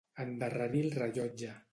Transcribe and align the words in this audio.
Endarrerir 0.23 0.81
el 0.87 0.95
rellotge. 1.01 1.51